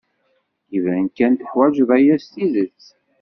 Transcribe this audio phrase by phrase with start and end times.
[0.77, 2.83] Iban kan teḥwajed aya s tidet.